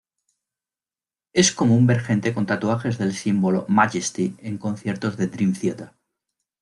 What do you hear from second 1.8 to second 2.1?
ver